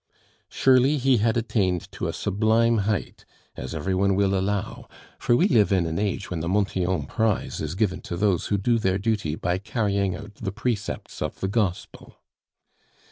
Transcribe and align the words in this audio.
Surely 0.49 0.97
he 0.97 1.17
had 1.17 1.37
attained 1.37 1.91
to 1.91 2.07
a 2.07 2.11
sublime 2.11 2.79
height, 2.89 3.23
as 3.55 3.75
every 3.75 3.93
one 3.93 4.15
will 4.15 4.33
allow, 4.33 4.87
for 5.19 5.35
we 5.35 5.47
live 5.47 5.71
in 5.71 5.85
an 5.85 5.99
age 5.99 6.31
when 6.31 6.39
the 6.39 6.47
Montyon 6.49 7.05
prize 7.05 7.61
is 7.61 7.75
given 7.75 8.01
to 8.01 8.17
those 8.17 8.47
who 8.47 8.57
do 8.57 8.79
their 8.79 8.97
duty 8.97 9.35
by 9.35 9.59
carrying 9.59 10.15
out 10.15 10.33
the 10.33 10.51
precepts 10.51 11.21
of 11.21 11.39
the 11.39 11.47
Gospel. 11.47 12.19